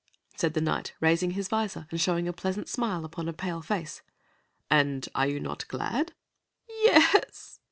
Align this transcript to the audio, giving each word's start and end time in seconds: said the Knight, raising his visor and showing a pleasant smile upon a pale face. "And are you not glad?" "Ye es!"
said 0.35 0.55
the 0.55 0.61
Knight, 0.61 0.93
raising 0.99 1.29
his 1.31 1.47
visor 1.47 1.85
and 1.91 2.01
showing 2.01 2.27
a 2.27 2.33
pleasant 2.33 2.67
smile 2.67 3.05
upon 3.05 3.29
a 3.29 3.33
pale 3.33 3.61
face. 3.61 4.01
"And 4.67 5.07
are 5.13 5.27
you 5.27 5.39
not 5.39 5.67
glad?" 5.67 6.13
"Ye 6.67 6.89
es!" 6.93 7.59